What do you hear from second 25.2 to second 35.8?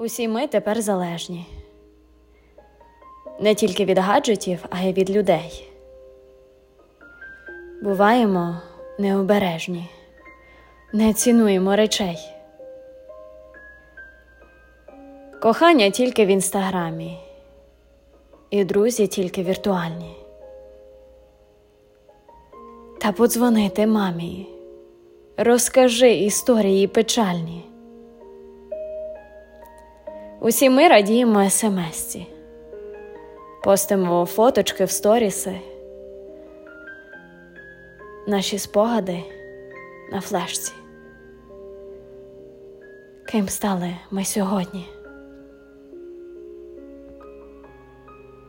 розкажи історії печальні. Усі ми радіємо смс-ці, постимо фоточки в сторіси,